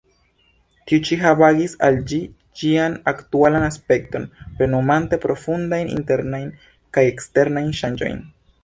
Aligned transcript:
Tiu-ĉi 0.91 1.17
havigis 1.23 1.75
al 1.87 1.99
ĝi 2.11 2.19
ĝian 2.61 2.97
aktualan 3.13 3.67
aspekton, 3.69 4.27
plenumante 4.57 5.23
profundajn 5.29 5.95
internajn 6.01 6.53
kaj 6.99 7.09
eksterajn 7.15 7.73
ŝanĝojn. 7.85 8.23